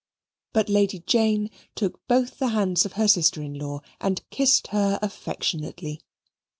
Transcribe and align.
But 0.51 0.67
Lady 0.67 0.97
Jane 1.05 1.51
took 1.75 1.99
both 2.07 2.39
the 2.39 2.47
hands 2.47 2.87
of 2.87 2.93
her 2.93 3.07
sister 3.07 3.39
in 3.43 3.53
law 3.59 3.81
and 3.99 4.27
kissed 4.31 4.69
her 4.69 4.97
affectionately. 4.99 6.01